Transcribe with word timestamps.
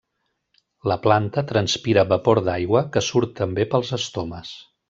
La 0.91 0.97
planta 1.03 1.43
transpira 1.51 2.07
vapor 2.15 2.43
d'aigua 2.49 2.85
que 2.97 3.07
surt 3.11 3.39
també 3.45 3.71
pels 3.75 3.97
estomes. 4.03 4.61